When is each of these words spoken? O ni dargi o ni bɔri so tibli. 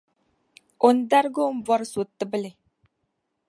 O 0.87 0.87
ni 0.95 1.03
dargi 1.11 1.41
o 1.47 1.49
ni 1.55 1.61
bɔri 1.65 1.85
so 1.91 2.01
tibli. 2.17 2.49